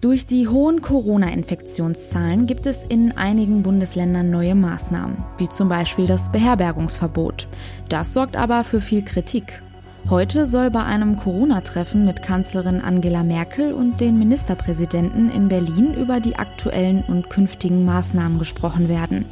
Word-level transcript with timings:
Durch 0.00 0.26
die 0.26 0.46
hohen 0.46 0.80
Corona-Infektionszahlen 0.80 2.46
gibt 2.46 2.66
es 2.66 2.84
in 2.84 3.16
einigen 3.16 3.64
Bundesländern 3.64 4.30
neue 4.30 4.54
Maßnahmen, 4.54 5.24
wie 5.38 5.48
zum 5.48 5.68
Beispiel 5.68 6.06
das 6.06 6.30
Beherbergungsverbot. 6.30 7.48
Das 7.88 8.14
sorgt 8.14 8.36
aber 8.36 8.62
für 8.62 8.80
viel 8.80 9.04
Kritik. 9.04 9.60
Heute 10.08 10.46
soll 10.46 10.70
bei 10.70 10.84
einem 10.84 11.16
Corona-Treffen 11.16 12.04
mit 12.04 12.22
Kanzlerin 12.22 12.80
Angela 12.80 13.24
Merkel 13.24 13.72
und 13.72 14.00
den 14.00 14.20
Ministerpräsidenten 14.20 15.30
in 15.30 15.48
Berlin 15.48 15.94
über 15.94 16.20
die 16.20 16.36
aktuellen 16.36 17.02
und 17.02 17.28
künftigen 17.28 17.84
Maßnahmen 17.84 18.38
gesprochen 18.38 18.88
werden. 18.88 19.24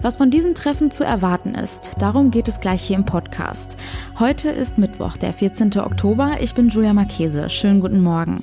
Was 0.00 0.16
von 0.16 0.30
diesem 0.30 0.54
Treffen 0.54 0.90
zu 0.90 1.04
erwarten 1.04 1.54
ist, 1.54 1.96
darum 1.98 2.30
geht 2.30 2.48
es 2.48 2.60
gleich 2.60 2.82
hier 2.82 2.96
im 2.96 3.04
Podcast. 3.04 3.76
Heute 4.18 4.48
ist 4.48 4.78
Mittwoch, 4.78 5.18
der 5.18 5.34
14. 5.34 5.78
Oktober. 5.78 6.38
Ich 6.40 6.54
bin 6.54 6.70
Julia 6.70 6.94
Marchese. 6.94 7.50
Schönen 7.50 7.80
guten 7.80 8.00
Morgen. 8.00 8.42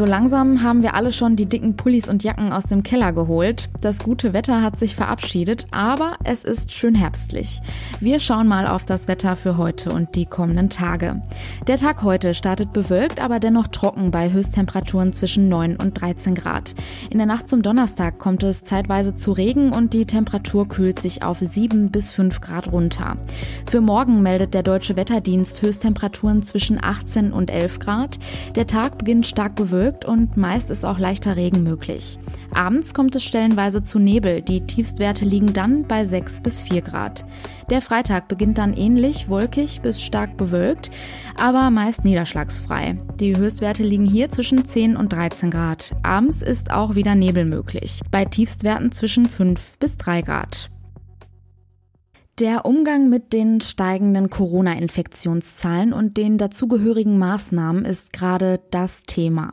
So 0.00 0.06
langsam 0.06 0.62
haben 0.62 0.82
wir 0.82 0.94
alle 0.94 1.12
schon 1.12 1.36
die 1.36 1.44
dicken 1.44 1.76
Pullis 1.76 2.08
und 2.08 2.24
Jacken 2.24 2.54
aus 2.54 2.64
dem 2.64 2.82
Keller 2.82 3.12
geholt. 3.12 3.68
Das 3.82 3.98
gute 3.98 4.32
Wetter 4.32 4.62
hat 4.62 4.78
sich 4.78 4.96
verabschiedet, 4.96 5.66
aber 5.72 6.14
es 6.24 6.42
ist 6.42 6.72
schön 6.72 6.94
herbstlich. 6.94 7.60
Wir 8.00 8.18
schauen 8.18 8.48
mal 8.48 8.66
auf 8.66 8.86
das 8.86 9.08
Wetter 9.08 9.36
für 9.36 9.58
heute 9.58 9.92
und 9.92 10.14
die 10.14 10.24
kommenden 10.24 10.70
Tage. 10.70 11.20
Der 11.66 11.76
Tag 11.76 12.02
heute 12.02 12.32
startet 12.32 12.72
bewölkt, 12.72 13.20
aber 13.20 13.40
dennoch 13.40 13.66
trocken 13.66 14.10
bei 14.10 14.32
Höchsttemperaturen 14.32 15.12
zwischen 15.12 15.50
9 15.50 15.76
und 15.76 16.00
13 16.00 16.34
Grad. 16.34 16.74
In 17.10 17.18
der 17.18 17.26
Nacht 17.26 17.46
zum 17.46 17.60
Donnerstag 17.60 18.18
kommt 18.18 18.42
es 18.42 18.64
zeitweise 18.64 19.14
zu 19.14 19.32
Regen 19.32 19.70
und 19.70 19.92
die 19.92 20.06
Temperatur 20.06 20.66
kühlt 20.66 20.98
sich 20.98 21.22
auf 21.24 21.40
7 21.40 21.90
bis 21.90 22.14
5 22.14 22.40
Grad 22.40 22.72
runter. 22.72 23.18
Für 23.70 23.82
morgen 23.82 24.22
meldet 24.22 24.54
der 24.54 24.62
Deutsche 24.62 24.96
Wetterdienst 24.96 25.60
Höchsttemperaturen 25.60 26.42
zwischen 26.42 26.82
18 26.82 27.34
und 27.34 27.50
11 27.50 27.80
Grad. 27.80 28.18
Der 28.54 28.66
Tag 28.66 28.96
beginnt 28.96 29.26
stark 29.26 29.56
bewölkt 29.56 29.89
bewölkt 29.90 30.04
und 30.04 30.36
meist 30.36 30.70
ist 30.70 30.84
auch 30.84 30.98
leichter 30.98 31.36
Regen 31.36 31.62
möglich. 31.62 32.18
Abends 32.54 32.94
kommt 32.94 33.14
es 33.16 33.24
stellenweise 33.24 33.82
zu 33.82 33.98
Nebel. 33.98 34.42
Die 34.42 34.66
Tiefstwerte 34.66 35.24
liegen 35.24 35.52
dann 35.52 35.84
bei 35.84 36.04
6 36.04 36.42
bis 36.42 36.60
4 36.62 36.82
Grad. 36.82 37.24
Der 37.70 37.82
Freitag 37.82 38.28
beginnt 38.28 38.58
dann 38.58 38.74
ähnlich 38.74 39.28
wolkig 39.28 39.80
bis 39.80 40.02
stark 40.02 40.36
bewölkt, 40.36 40.90
aber 41.36 41.70
meist 41.70 42.04
niederschlagsfrei. 42.04 42.98
Die 43.18 43.36
Höchstwerte 43.36 43.82
liegen 43.82 44.06
hier 44.06 44.28
zwischen 44.30 44.64
10 44.64 44.96
und 44.96 45.12
13 45.12 45.50
Grad. 45.50 45.94
Abends 46.02 46.42
ist 46.42 46.70
auch 46.70 46.94
wieder 46.94 47.14
Nebel 47.14 47.44
möglich. 47.44 48.00
Bei 48.10 48.24
Tiefstwerten 48.24 48.92
zwischen 48.92 49.26
5 49.26 49.78
bis 49.78 49.96
3 49.96 50.22
Grad. 50.22 50.70
Der 52.40 52.64
Umgang 52.64 53.10
mit 53.10 53.34
den 53.34 53.60
steigenden 53.60 54.30
Corona-Infektionszahlen 54.30 55.92
und 55.92 56.16
den 56.16 56.38
dazugehörigen 56.38 57.18
Maßnahmen 57.18 57.84
ist 57.84 58.14
gerade 58.14 58.62
das 58.70 59.02
Thema. 59.02 59.52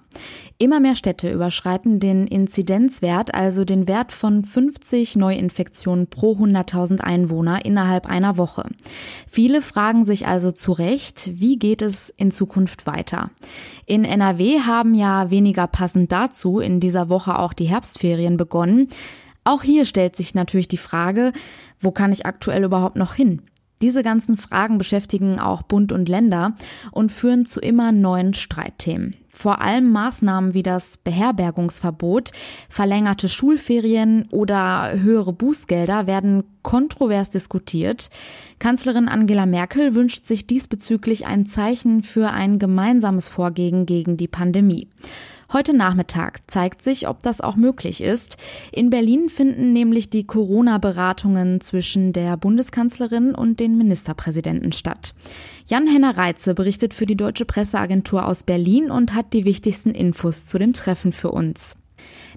Immer 0.58 0.80
mehr 0.80 0.96
Städte 0.96 1.30
überschreiten 1.30 2.00
den 2.00 2.28
Inzidenzwert, 2.28 3.36
also 3.36 3.66
den 3.66 3.90
Wert 3.90 4.14
von 4.14 4.46
50 4.46 5.18
Neuinfektionen 5.18 6.08
pro 6.08 6.38
100.000 6.38 7.02
Einwohner 7.02 7.66
innerhalb 7.66 8.06
einer 8.06 8.38
Woche. 8.38 8.64
Viele 9.28 9.62
fragen 9.62 10.06
sich 10.06 10.26
also 10.26 10.54
zu 10.54 10.72
Recht, 10.72 11.32
wie 11.34 11.60
geht 11.60 11.82
es 11.82 12.10
in 12.10 12.32
Zukunft 12.32 12.88
weiter? 12.88 13.32
In 13.86 14.06
NRW 14.06 14.62
haben 14.62 14.96
ja 14.96 15.30
weniger 15.30 15.68
passend 15.68 16.14
dazu 16.14 16.60
in 16.60 16.80
dieser 16.80 17.10
Woche 17.10 17.38
auch 17.38 17.52
die 17.52 17.66
Herbstferien 17.66 18.38
begonnen. 18.38 18.88
Auch 19.48 19.64
hier 19.64 19.86
stellt 19.86 20.14
sich 20.14 20.36
natürlich 20.36 20.67
die 20.67 20.76
Frage, 20.76 21.31
wo 21.80 21.92
kann 21.92 22.12
ich 22.12 22.26
aktuell 22.26 22.66
überhaupt 22.66 22.98
noch 22.98 23.14
hin? 23.14 23.44
Diese 23.81 24.03
ganzen 24.03 24.36
Fragen 24.36 24.78
beschäftigen 24.78 25.40
auch 25.40 25.62
Bund 25.62 25.94
und 25.94 26.09
Länder 26.09 26.56
und 26.92 27.14
führen 27.14 27.45
zu 27.45 27.62
immer 27.62 27.94
neuen 27.94 28.34
Streitthemen. 28.34 29.16
Vor 29.31 29.62
allem 29.62 29.90
Maßnahmen 29.90 30.53
wie 30.53 30.63
das 30.63 30.97
Beherbergungsverbot, 30.97 32.31
verlängerte 32.68 33.30
Schulferien 33.30 34.28
oder 34.31 35.00
höhere 35.00 35.31
Bußgelder 35.31 36.08
werden 36.08 36.44
kontrovers 36.62 37.29
diskutiert. 37.29 38.09
Kanzlerin 38.59 39.08
Angela 39.08 39.46
Merkel 39.46 39.96
wünscht 39.96 40.25
sich 40.25 40.46
diesbezüglich 40.46 41.25
ein 41.25 41.46
Zeichen 41.46 42.03
für 42.03 42.31
ein 42.31 42.59
gemeinsames 42.59 43.29
Vorgehen 43.29 43.85
gegen 43.85 44.18
die 44.18 44.28
Pandemie. 44.28 44.90
Heute 45.53 45.74
Nachmittag 45.74 46.41
zeigt 46.47 46.81
sich, 46.81 47.08
ob 47.08 47.24
das 47.24 47.40
auch 47.40 47.56
möglich 47.56 48.02
ist. 48.02 48.35
In 48.74 48.90
Berlin 48.90 49.30
finden 49.30 49.72
nämlich 49.72 50.09
die 50.09 50.28
Corona-Beratungen 50.28 51.62
zwischen 51.62 52.12
der 52.12 52.35
Bundeskanzlerin 52.35 53.34
und 53.34 53.62
den 53.62 53.78
Ministerpräsidenten 53.78 54.74
statt. 54.74 55.13
Jan-Henner 55.68 56.18
Reitze 56.18 56.53
berichtet 56.53 56.94
für 56.94 57.06
die 57.06 57.16
Deutsche 57.16 57.46
Presseagentur 57.46 58.25
aus 58.25 58.44
Berlin 58.44 58.91
und 58.91 59.13
hat 59.13 59.31
die 59.31 59.46
wichtigsten 59.46 59.91
Infos 59.91 60.46
zu 60.46 60.59
dem 60.59 60.74
Treffen 60.74 61.13
für 61.13 61.31
uns. 61.31 61.78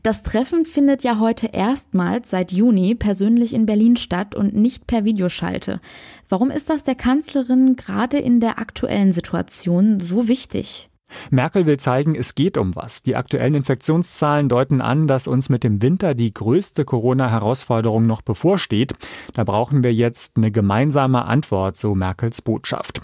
Das 0.03 0.23
Treffen 0.23 0.65
findet 0.65 1.03
ja 1.03 1.19
heute 1.19 1.49
erstmals 1.49 2.31
seit 2.31 2.53
Juni 2.53 2.95
persönlich 2.95 3.55
in 3.55 3.67
Berlin 3.67 3.97
statt 3.97 4.35
und 4.35 4.55
nicht 4.55 4.87
per 4.87 5.05
Videoschalte. 5.05 5.81
Warum 6.29 6.51
ist 6.51 6.71
das 6.71 6.85
der 6.85 6.95
Kanzlerin 6.95 7.75
gerade 7.75 8.19
in 8.19 8.41
der 8.41 8.59
aktuellen 8.59 9.13
Situation 9.13 10.01
so 10.01 10.29
wichtig? 10.29 10.90
Merkel 11.31 11.67
will 11.67 11.79
zeigen, 11.79 12.15
es 12.15 12.35
geht 12.35 12.57
um 12.57 12.75
was. 12.77 13.03
Die 13.03 13.17
aktuellen 13.17 13.55
Infektionszahlen 13.55 14.49
deuten 14.49 14.81
an, 14.81 15.07
dass 15.07 15.27
uns 15.27 15.49
mit 15.49 15.65
dem 15.65 15.83
Winter 15.83 16.15
die 16.15 16.33
größte 16.33 16.85
Corona-Herausforderung 16.85 18.07
noch 18.07 18.23
bevorsteht. 18.23 18.95
Da 19.35 19.45
brauchen 19.45 19.83
wir 19.83 19.93
jetzt 19.93 20.37
eine 20.37 20.51
gemeinsame 20.51 21.25
Antwort, 21.25 21.77
so 21.77 21.95
Merkels 21.95 22.43
Botschaft. 22.43 23.03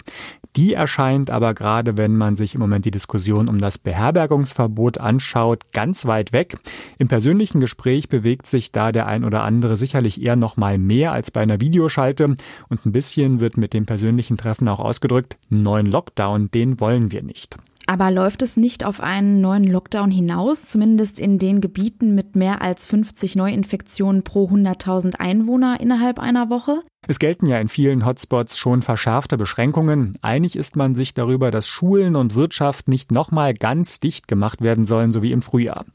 Die 0.57 0.73
erscheint 0.73 1.29
aber 1.29 1.53
gerade, 1.53 1.97
wenn 1.97 2.17
man 2.17 2.35
sich 2.35 2.55
im 2.55 2.61
Moment 2.61 2.83
die 2.85 2.91
Diskussion 2.91 3.47
um 3.47 3.59
das 3.59 3.77
Beherbergungsverbot 3.77 4.97
anschaut, 4.97 5.71
ganz 5.71 6.05
weit 6.05 6.33
weg. 6.33 6.57
Im 6.97 7.07
persönlichen 7.07 7.59
Gespräch 7.59 8.09
bewegt 8.09 8.47
sich 8.47 8.71
da 8.71 8.91
der 8.91 9.05
ein 9.05 9.23
oder 9.23 9.43
andere 9.43 9.77
sicherlich 9.77 10.19
eher 10.19 10.35
noch 10.35 10.57
mal 10.57 10.79
mehr 10.79 11.11
als 11.11 11.29
bei 11.29 11.41
einer 11.41 11.61
Videoschalte 11.61 12.35
und 12.69 12.85
ein 12.85 12.91
bisschen 12.91 13.39
wird 13.39 13.57
mit 13.57 13.73
dem 13.73 13.85
persönlichen 13.85 14.37
Treffen 14.37 14.67
auch 14.67 14.79
ausgedrückt, 14.79 15.37
neuen 15.49 15.85
Lockdown, 15.85 16.49
den 16.49 16.79
wollen 16.79 17.11
wir 17.11 17.21
nicht. 17.21 17.57
Aber 17.89 18.11
läuft 18.11 18.41
es 18.41 18.57
nicht 18.57 18.83
auf 18.83 18.99
einen 18.99 19.39
neuen 19.39 19.63
Lockdown 19.63 20.11
hinaus, 20.11 20.65
zumindest 20.65 21.19
in 21.19 21.39
den 21.39 21.61
Gebieten 21.61 22.15
mit 22.15 22.35
mehr 22.35 22.61
als 22.61 22.85
50 22.85 23.37
Neuinfektionen 23.37 24.23
pro 24.23 24.49
100.000 24.49 25.15
Einwohner 25.15 25.79
innerhalb 25.79 26.19
einer 26.19 26.49
Woche? 26.49 26.83
Es 27.09 27.19
gelten 27.19 27.45
ja 27.45 27.57
in 27.57 27.69
vielen 27.69 28.05
Hotspots 28.05 28.57
schon 28.57 28.81
verschärfte 28.81 29.37
Beschränkungen. 29.37 30.17
Einig 30.21 30.57
ist 30.57 30.75
man 30.75 30.93
sich 30.93 31.13
darüber, 31.13 31.51
dass 31.51 31.65
Schulen 31.65 32.17
und 32.17 32.35
Wirtschaft 32.35 32.89
nicht 32.89 33.13
nochmal 33.13 33.53
ganz 33.53 34.01
dicht 34.01 34.27
gemacht 34.27 34.61
werden 34.61 34.85
sollen, 34.85 35.13
so 35.13 35.21
wie 35.21 35.31
im 35.31 35.41
Frühjahr. 35.41 35.85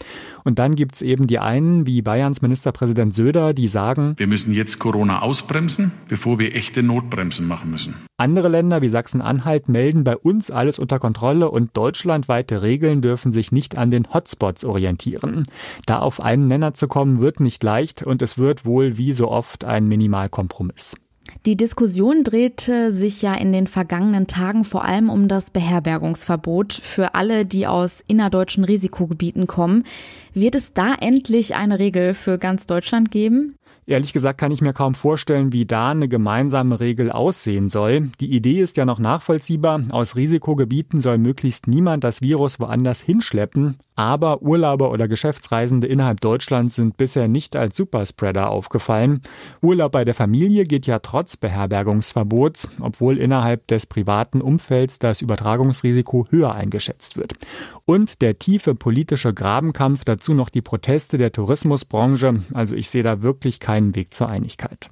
Und 0.42 0.58
dann 0.58 0.74
gibt's 0.74 1.02
eben 1.02 1.26
die 1.26 1.38
einen, 1.38 1.86
wie 1.86 2.00
Bayerns 2.00 2.40
Ministerpräsident 2.40 3.12
Söder, 3.12 3.52
die 3.52 3.68
sagen, 3.68 4.14
wir 4.16 4.26
müssen 4.26 4.54
jetzt 4.54 4.78
Corona 4.78 5.20
ausbremsen, 5.20 5.92
bevor 6.08 6.38
wir 6.38 6.56
echte 6.56 6.82
Notbremsen 6.82 7.46
machen 7.46 7.70
müssen. 7.70 7.94
Andere 8.16 8.48
Länder 8.48 8.80
wie 8.80 8.88
Sachsen-Anhalt 8.88 9.68
melden 9.68 10.04
bei 10.04 10.16
uns 10.16 10.50
alles 10.50 10.78
unter 10.78 10.98
Kontrolle 10.98 11.50
und 11.50 11.76
deutschlandweite 11.76 12.62
Regeln 12.62 13.02
dürfen 13.02 13.32
sich 13.32 13.52
nicht 13.52 13.76
an 13.76 13.90
den 13.90 14.14
Hotspots 14.14 14.64
orientieren. 14.64 15.44
Da 15.84 15.98
auf 15.98 16.22
einen 16.22 16.48
Nenner 16.48 16.72
zu 16.72 16.88
kommen, 16.88 17.20
wird 17.20 17.40
nicht 17.40 17.62
leicht 17.62 18.02
und 18.02 18.22
es 18.22 18.38
wird 18.38 18.64
wohl 18.64 18.96
wie 18.96 19.12
so 19.12 19.28
oft 19.28 19.64
ein 19.64 19.88
Minimalkompromiss. 19.88 20.94
Die 21.46 21.56
Diskussion 21.56 22.24
drehte 22.24 22.92
sich 22.92 23.22
ja 23.22 23.34
in 23.34 23.52
den 23.52 23.66
vergangenen 23.66 24.26
Tagen 24.26 24.64
vor 24.64 24.84
allem 24.84 25.10
um 25.10 25.28
das 25.28 25.50
Beherbergungsverbot 25.50 26.72
für 26.72 27.14
alle, 27.14 27.44
die 27.44 27.66
aus 27.66 28.04
innerdeutschen 28.06 28.64
Risikogebieten 28.64 29.46
kommen. 29.46 29.84
Wird 30.34 30.54
es 30.54 30.72
da 30.72 30.94
endlich 30.94 31.54
eine 31.54 31.78
Regel 31.78 32.14
für 32.14 32.38
ganz 32.38 32.66
Deutschland 32.66 33.10
geben? 33.10 33.56
Ehrlich 33.84 34.12
gesagt 34.12 34.38
kann 34.38 34.52
ich 34.52 34.60
mir 34.60 34.72
kaum 34.72 34.94
vorstellen, 34.94 35.52
wie 35.52 35.66
da 35.66 35.90
eine 35.90 36.08
gemeinsame 36.08 36.78
Regel 36.78 37.10
aussehen 37.10 37.68
soll. 37.68 38.10
Die 38.20 38.32
Idee 38.32 38.60
ist 38.60 38.76
ja 38.76 38.84
noch 38.84 39.00
nachvollziehbar. 39.00 39.82
Aus 39.90 40.14
Risikogebieten 40.14 41.00
soll 41.00 41.18
möglichst 41.18 41.66
niemand 41.66 42.04
das 42.04 42.22
Virus 42.22 42.60
woanders 42.60 43.00
hinschleppen. 43.00 43.76
Aber 43.96 44.40
Urlauber 44.40 44.92
oder 44.92 45.08
Geschäftsreisende 45.08 45.88
innerhalb 45.88 46.20
Deutschlands 46.20 46.76
sind 46.76 46.96
bisher 46.96 47.26
nicht 47.26 47.56
als 47.56 47.76
Superspreader 47.76 48.50
aufgefallen. 48.50 49.22
Urlaub 49.60 49.92
bei 49.92 50.04
der 50.04 50.14
Familie 50.14 50.64
geht 50.64 50.86
ja 50.86 51.00
trotz 51.00 51.36
Beherbergungsverbots, 51.36 52.68
obwohl 52.80 53.18
innerhalb 53.18 53.66
des 53.66 53.86
privaten 53.86 54.40
Umfelds 54.40 55.00
das 55.00 55.20
Übertragungsrisiko 55.22 56.26
höher 56.30 56.54
eingeschätzt 56.54 57.16
wird. 57.16 57.34
Und 57.84 58.22
der 58.22 58.38
tiefe 58.38 58.76
politische 58.76 59.34
Grabenkampf, 59.34 60.04
dazu 60.04 60.34
noch 60.34 60.50
die 60.50 60.62
Proteste 60.62 61.18
der 61.18 61.32
Tourismusbranche. 61.32 62.36
Also 62.54 62.76
ich 62.76 62.88
sehe 62.88 63.02
da 63.02 63.22
wirklich 63.22 63.60
keinen 63.60 63.81
keinen 63.82 63.94
Weg 63.96 64.14
zur 64.14 64.28
Einigkeit. 64.28 64.88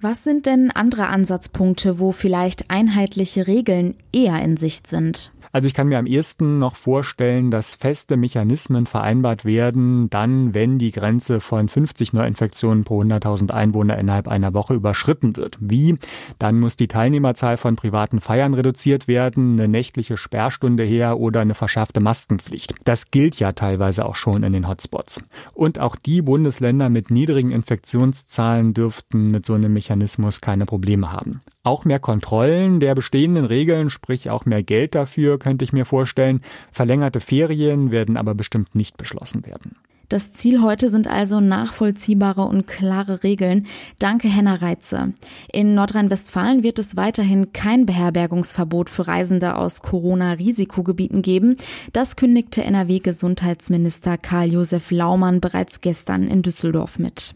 Was 0.00 0.22
sind 0.22 0.46
denn 0.46 0.70
andere 0.70 1.08
Ansatzpunkte, 1.08 1.98
wo 1.98 2.12
vielleicht 2.12 2.70
einheitliche 2.70 3.48
Regeln 3.48 3.96
eher 4.12 4.40
in 4.42 4.56
Sicht 4.56 4.86
sind? 4.86 5.32
Also 5.52 5.68
ich 5.68 5.74
kann 5.74 5.88
mir 5.88 5.98
am 5.98 6.06
ehesten 6.06 6.58
noch 6.58 6.76
vorstellen, 6.76 7.50
dass 7.50 7.74
feste 7.74 8.16
Mechanismen 8.16 8.86
vereinbart 8.86 9.44
werden, 9.44 10.10
dann, 10.10 10.54
wenn 10.54 10.78
die 10.78 10.92
Grenze 10.92 11.40
von 11.40 11.68
50 11.68 12.12
Neuinfektionen 12.12 12.84
pro 12.84 13.02
100.000 13.02 13.50
Einwohner 13.50 13.98
innerhalb 13.98 14.28
einer 14.28 14.54
Woche 14.54 14.74
überschritten 14.74 15.36
wird. 15.36 15.58
Wie? 15.60 15.98
Dann 16.38 16.60
muss 16.60 16.76
die 16.76 16.88
Teilnehmerzahl 16.88 17.56
von 17.56 17.76
privaten 17.76 18.20
Feiern 18.20 18.54
reduziert 18.54 19.08
werden, 19.08 19.54
eine 19.54 19.68
nächtliche 19.68 20.16
Sperrstunde 20.16 20.84
her 20.84 21.18
oder 21.18 21.40
eine 21.40 21.54
verschärfte 21.54 22.00
Maskenpflicht. 22.00 22.74
Das 22.84 23.10
gilt 23.10 23.38
ja 23.38 23.52
teilweise 23.52 24.04
auch 24.04 24.16
schon 24.16 24.42
in 24.42 24.52
den 24.52 24.68
Hotspots. 24.68 25.22
Und 25.54 25.78
auch 25.78 25.96
die 25.96 26.22
Bundesländer 26.22 26.88
mit 26.88 27.10
niedrigen 27.10 27.50
Infektionszahlen 27.50 28.74
dürften 28.74 29.30
mit 29.30 29.46
so 29.46 29.54
einem 29.54 29.72
Mechanismus 29.72 30.40
keine 30.40 30.66
Probleme 30.66 31.12
haben. 31.12 31.40
Auch 31.62 31.84
mehr 31.84 31.98
Kontrollen 31.98 32.80
der 32.80 32.94
bestehenden 32.94 33.44
Regeln, 33.44 33.90
sprich 33.90 34.30
auch 34.30 34.44
mehr 34.44 34.62
Geld 34.62 34.94
dafür, 34.94 35.37
könnte 35.38 35.64
ich 35.64 35.72
mir 35.72 35.84
vorstellen. 35.84 36.40
Verlängerte 36.72 37.20
Ferien 37.20 37.90
werden 37.90 38.16
aber 38.16 38.34
bestimmt 38.34 38.74
nicht 38.74 38.96
beschlossen 38.96 39.46
werden. 39.46 39.76
Das 40.08 40.32
Ziel 40.32 40.62
heute 40.62 40.88
sind 40.88 41.06
also 41.06 41.38
nachvollziehbare 41.38 42.42
und 42.42 42.66
klare 42.66 43.22
Regeln. 43.22 43.66
Danke, 43.98 44.28
Henna 44.28 44.54
Reitze. 44.54 45.12
In 45.52 45.74
Nordrhein-Westfalen 45.74 46.62
wird 46.62 46.78
es 46.78 46.96
weiterhin 46.96 47.52
kein 47.52 47.84
Beherbergungsverbot 47.84 48.88
für 48.88 49.06
Reisende 49.06 49.56
aus 49.56 49.82
Corona-Risikogebieten 49.82 51.20
geben. 51.20 51.56
Das 51.92 52.16
kündigte 52.16 52.64
NRW-Gesundheitsminister 52.64 54.16
Karl-Josef 54.16 54.90
Laumann 54.90 55.42
bereits 55.42 55.82
gestern 55.82 56.26
in 56.26 56.40
Düsseldorf 56.40 56.98
mit. 56.98 57.34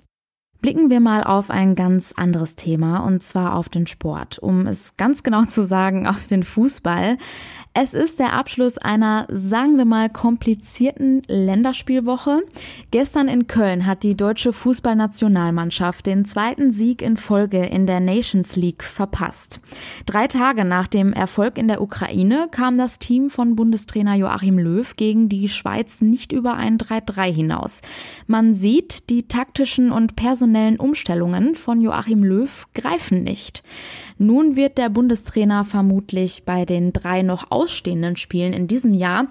Blicken 0.63 0.91
wir 0.91 1.01
mal 1.01 1.25
auf 1.25 1.51
ein 1.51 1.75
ganz 1.75 2.13
anderes 2.13 2.55
Thema 2.55 2.99
und 2.99 3.21
zwar 3.21 3.57
auf 3.57 3.69
den 3.69 3.89
Sport. 3.89 4.39
Um 4.39 4.69
es 4.69 4.97
ganz 4.97 5.25
genau 5.25 5.45
zu 5.45 5.67
sagen, 5.67 6.07
auf 6.07 6.29
den 6.29 6.45
Fußball. 6.45 7.19
Es 7.75 7.95
ist 7.95 8.19
der 8.19 8.35
Abschluss 8.35 8.77
einer, 8.77 9.27
sagen 9.31 9.79
wir 9.79 9.87
mal, 9.87 10.11
komplizierten 10.11 11.23
Länderspielwoche. 11.27 12.43
Gestern 12.91 13.29
in 13.29 13.47
Köln 13.47 13.87
hat 13.87 14.03
die 14.03 14.15
deutsche 14.15 14.53
Fußballnationalmannschaft 14.53 16.05
den 16.05 16.27
zweiten 16.27 16.71
Sieg 16.71 17.01
in 17.01 17.17
Folge 17.17 17.65
in 17.65 17.87
der 17.87 18.01
Nations 18.01 18.57
League 18.57 18.85
verpasst. 18.85 19.61
Drei 20.05 20.27
Tage 20.27 20.67
nach 20.67 20.87
dem 20.87 21.15
Erfolg 21.15 21.57
in 21.57 21.67
der 21.67 21.81
Ukraine 21.81 22.49
kam 22.51 22.77
das 22.77 22.99
Team 22.99 23.31
von 23.31 23.57
Bundestrainer 23.57 24.17
Joachim 24.17 24.59
Löw 24.59 24.95
gegen 24.97 25.31
die 25.31 25.49
Schweiz 25.49 26.03
nicht 26.03 26.33
über 26.33 26.55
ein 26.55 26.77
3-3 26.77 27.33
hinaus. 27.33 27.81
Man 28.27 28.53
sieht, 28.53 29.09
die 29.09 29.27
taktischen 29.27 29.91
und 29.91 30.15
personellen 30.15 30.52
Umstellungen 30.79 31.55
von 31.55 31.81
Joachim 31.81 32.23
Löw 32.25 32.67
greifen 32.75 33.23
nicht. 33.23 33.63
Nun 34.19 34.57
wird 34.57 34.79
der 34.79 34.89
Bundestrainer 34.89 35.65
vermutlich 35.65 36.45
bei 36.45 36.65
den 36.65 36.93
drei 36.93 37.23
noch 37.23 37.51
ausstehenden 37.51 38.17
Spielen 38.17 38.53
in 38.53 38.69
diesem 38.69 38.95
Jahr 38.95 39.29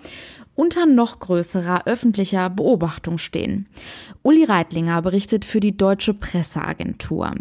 unter 0.56 0.86
noch 0.86 1.20
größerer 1.20 1.88
öffentlicher 1.88 2.50
Beobachtung 2.50 3.18
stehen. 3.18 3.68
Uli 4.22 4.44
Reitlinger 4.44 5.02
berichtet 5.02 5.46
für 5.46 5.60
die 5.60 5.76
Deutsche 5.76 6.14
Presseagentur. 6.14 7.34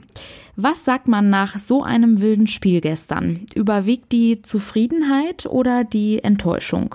Was 0.57 0.85
sagt 0.85 1.09
man 1.09 1.29
nach 1.29 1.59
so 1.59 1.83
einem 1.83 2.21
wilden 2.21 2.47
Spiel 2.47 2.81
gestern? 2.81 3.47
Überwiegt 3.55 4.13
die 4.13 4.43
Zufriedenheit 4.43 5.47
oder 5.47 5.85
die 5.85 6.23
Enttäuschung? 6.23 6.95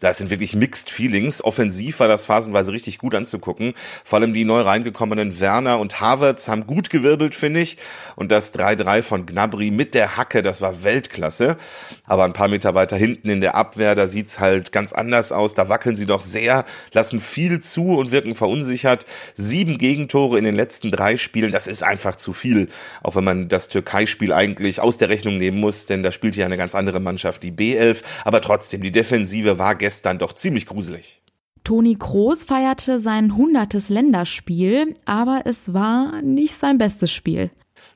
Das 0.00 0.18
sind 0.18 0.30
wirklich 0.30 0.54
Mixed 0.54 0.90
Feelings. 0.90 1.42
Offensiv 1.42 2.00
war 2.00 2.08
das 2.08 2.26
phasenweise 2.26 2.72
richtig 2.72 2.98
gut 2.98 3.14
anzugucken. 3.14 3.74
Vor 4.04 4.18
allem 4.18 4.32
die 4.32 4.44
neu 4.44 4.60
reingekommenen 4.60 5.40
Werner 5.40 5.78
und 5.78 6.00
Havertz 6.00 6.48
haben 6.48 6.66
gut 6.66 6.90
gewirbelt, 6.90 7.34
finde 7.34 7.60
ich. 7.60 7.78
Und 8.16 8.32
das 8.32 8.54
3-3 8.54 9.02
von 9.02 9.26
Gnabry 9.26 9.70
mit 9.70 9.94
der 9.94 10.16
Hacke, 10.16 10.42
das 10.42 10.60
war 10.60 10.82
Weltklasse. 10.84 11.56
Aber 12.04 12.24
ein 12.24 12.32
paar 12.32 12.48
Meter 12.48 12.74
weiter 12.74 12.96
hinten 12.96 13.30
in 13.30 13.40
der 13.40 13.54
Abwehr, 13.54 13.94
da 13.94 14.06
sieht's 14.06 14.40
halt 14.40 14.72
ganz 14.72 14.92
anders 14.92 15.32
aus. 15.32 15.54
Da 15.54 15.68
wackeln 15.68 15.96
sie 15.96 16.06
doch 16.06 16.22
sehr, 16.22 16.64
lassen 16.92 17.20
viel 17.20 17.60
zu 17.60 17.96
und 17.96 18.10
wirken 18.10 18.34
verunsichert. 18.34 19.06
Sieben 19.34 19.78
Gegentore 19.78 20.38
in 20.38 20.44
den 20.44 20.54
letzten 20.54 20.90
drei 20.90 21.16
Spielen, 21.16 21.52
das 21.52 21.66
ist 21.66 21.82
einfach 21.82 22.16
zu 22.16 22.32
viel. 22.32 22.68
Auch 23.02 23.16
wenn 23.16 23.24
man 23.24 23.48
das 23.48 23.68
Türkei-Spiel 23.68 24.32
eigentlich 24.32 24.80
aus 24.80 24.98
der 24.98 25.08
Rechnung 25.08 25.38
nehmen 25.38 25.58
muss, 25.58 25.86
denn 25.86 26.02
da 26.02 26.12
spielt 26.12 26.36
ja 26.36 26.46
eine 26.46 26.56
ganz 26.56 26.74
andere 26.74 27.00
Mannschaft, 27.00 27.42
die 27.42 27.52
B11. 27.52 28.02
Aber 28.24 28.40
trotzdem, 28.40 28.82
die 28.82 28.92
Defensive 28.92 29.47
war 29.56 29.76
gestern 29.76 30.18
doch 30.18 30.32
ziemlich 30.32 30.66
gruselig. 30.66 31.22
Toni 31.62 31.94
Kroos 31.96 32.42
feierte 32.42 32.98
sein 32.98 33.36
hundertes 33.36 33.88
Länderspiel, 33.88 34.94
aber 35.04 35.42
es 35.44 35.72
war 35.72 36.20
nicht 36.22 36.54
sein 36.54 36.78
bestes 36.78 37.12
Spiel. 37.12 37.50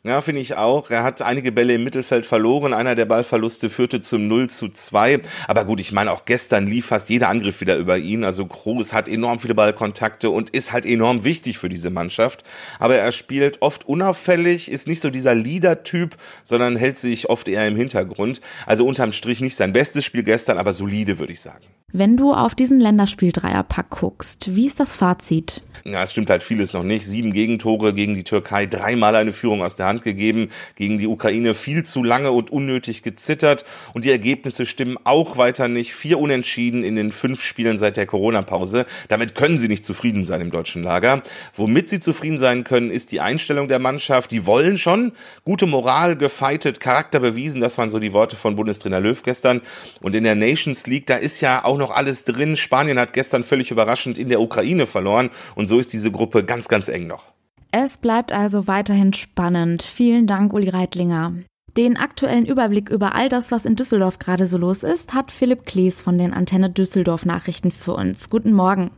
Ja, 0.04 0.20
finde 0.20 0.40
ich 0.40 0.56
auch. 0.56 0.90
Er 0.90 1.04
hat 1.04 1.22
einige 1.22 1.52
Bälle 1.52 1.75
im 1.75 1.84
Mittelfeld 1.84 2.26
verloren. 2.26 2.75
Einer 2.75 2.96
der 2.96 3.04
Ballverluste 3.04 3.70
führte 3.70 4.00
zum 4.00 4.26
0 4.26 4.50
zu 4.50 4.69
2. 4.69 5.20
Aber 5.46 5.64
gut, 5.64 5.78
ich 5.78 5.93
meine, 5.93 6.10
auch 6.10 6.25
gestern 6.25 6.66
lief 6.66 6.87
fast 6.87 7.08
jeder 7.08 7.28
Angriff 7.28 7.60
wieder 7.60 7.76
über 7.76 7.99
ihn. 7.99 8.25
Also 8.25 8.46
Kroos 8.46 8.93
hat 8.93 9.08
enorm 9.08 9.38
viele 9.38 9.54
Ballkontakte 9.54 10.28
und 10.31 10.50
ist 10.50 10.72
halt 10.72 10.87
enorm 10.87 11.22
wichtig 11.22 11.56
für 11.56 11.69
diese 11.69 11.90
Mannschaft. 11.90 12.43
Aber 12.81 12.96
er 12.96 13.12
spielt 13.12 13.62
oft 13.62 13.87
unauffällig, 13.87 14.72
ist 14.72 14.88
nicht 14.88 15.00
so 15.00 15.08
dieser 15.08 15.37
Leader-Typ, 15.37 16.16
sondern 16.43 16.75
hält 16.75 16.99
sich 16.99 17.31
oft 17.31 17.46
eher 17.46 17.69
im 17.69 17.76
Hintergrund. 17.76 18.40
Also 18.66 18.84
unterm 18.84 19.12
Strich 19.12 19.40
nicht 19.40 19.54
sein 19.54 19.72
bestes 19.72 20.04
Spiel 20.04 20.25
gestern, 20.25 20.58
aber 20.58 20.72
solide, 20.72 21.20
würde 21.20 21.32
ich 21.32 21.40
sagen. 21.40 21.62
Wenn 21.94 22.16
du 22.16 22.32
auf 22.32 22.54
diesen 22.54 22.80
Länderspiel-Dreierpack 22.80 23.90
guckst, 23.90 24.56
wie 24.56 24.64
ist 24.64 24.80
das 24.80 24.94
Fazit? 24.94 25.60
Ja, 25.84 26.04
es 26.04 26.12
stimmt 26.12 26.30
halt 26.30 26.44
vieles 26.44 26.74
noch 26.74 26.84
nicht. 26.84 27.04
Sieben 27.04 27.32
Gegentore 27.32 27.92
gegen 27.92 28.14
die 28.14 28.22
Türkei, 28.22 28.66
dreimal 28.66 29.16
eine 29.16 29.32
Führung 29.32 29.62
aus 29.62 29.74
der 29.74 29.86
Hand 29.86 30.02
gegeben, 30.02 30.50
gegen 30.76 30.98
die 30.98 31.08
Ukraine 31.08 31.54
viel 31.54 31.82
zu 31.82 32.04
lange 32.04 32.30
und 32.30 32.50
unnötig 32.50 33.02
gezittert 33.02 33.64
und 33.92 34.04
die 34.04 34.10
Ergebnisse 34.10 34.64
stimmen 34.64 34.96
auch 35.02 35.38
weiter 35.38 35.66
nicht. 35.66 35.92
Vier 35.92 36.20
Unentschieden 36.20 36.84
in 36.84 36.94
den 36.94 37.10
fünf 37.10 37.42
Spielen 37.42 37.78
seit 37.78 37.96
der 37.96 38.06
Corona-Pause. 38.06 38.86
Damit 39.08 39.34
können 39.34 39.58
sie 39.58 39.66
nicht 39.66 39.84
zufrieden 39.84 40.24
sein 40.24 40.40
im 40.40 40.50
deutschen 40.52 40.84
Lager. 40.84 41.22
Womit 41.54 41.88
sie 41.88 41.98
zufrieden 41.98 42.38
sein 42.38 42.62
können, 42.62 42.92
ist 42.92 43.10
die 43.10 43.20
Einstellung 43.20 43.66
der 43.66 43.80
Mannschaft. 43.80 44.30
Die 44.30 44.46
wollen 44.46 44.78
schon 44.78 45.12
gute 45.44 45.66
Moral, 45.66 46.16
gefeitet, 46.16 46.78
Charakter 46.78 47.18
bewiesen. 47.18 47.60
Das 47.60 47.76
waren 47.76 47.90
so 47.90 47.98
die 47.98 48.12
Worte 48.12 48.36
von 48.36 48.54
Bundestrainer 48.54 49.00
Löw 49.00 49.20
gestern. 49.20 49.60
Und 50.00 50.14
in 50.14 50.22
der 50.22 50.36
Nations 50.36 50.86
League, 50.86 51.06
da 51.06 51.16
ist 51.16 51.40
ja 51.40 51.64
auch 51.64 51.76
noch 51.82 51.90
alles 51.90 52.25
drin. 52.25 52.56
Spanien 52.56 52.99
hat 52.99 53.12
gestern 53.12 53.44
völlig 53.44 53.70
überraschend 53.70 54.19
in 54.19 54.31
der 54.31 54.40
Ukraine 54.40 54.87
verloren 54.87 55.31
und 55.55 55.67
so 55.67 55.79
ist 55.79 55.93
diese 55.93 56.11
Gruppe 56.11 56.44
ganz, 56.44 56.69
ganz 56.69 56.88
eng 56.88 57.06
noch. 57.06 57.25
Es 57.73 57.99
bleibt 57.99 58.32
also 58.32 58.67
weiterhin 58.67 59.12
spannend. 59.12 59.82
Vielen 59.82 60.26
Dank, 60.26 60.52
Uli 60.52 60.69
Reitlinger. 60.69 61.34
Den 61.76 61.96
aktuellen 61.96 62.44
Überblick 62.44 62.90
über 62.90 63.14
all 63.14 63.31
das, 63.31 63.50
was 63.50 63.64
in 63.64 63.76
Düsseldorf 63.76 64.19
gerade 64.19 64.46
so 64.46 64.58
los 64.58 64.82
ist, 64.82 65.14
hat 65.14 65.32
Philipp 65.32 65.64
Klees 65.64 66.02
von 66.02 66.19
den 66.19 66.34
Antenne 66.34 66.69
Düsseldorf 66.69 67.25
Nachrichten 67.25 67.70
für 67.70 67.94
uns. 67.94 68.28
Guten 68.28 68.52
Morgen. 68.52 68.90